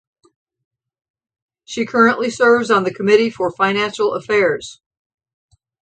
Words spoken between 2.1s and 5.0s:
serves on the Committee for Financial Affairs.